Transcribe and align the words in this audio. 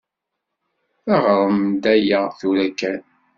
Ɣṛem-d 1.25 1.83
aya 1.93 2.21
tura 2.39 2.67
kan. 2.79 3.01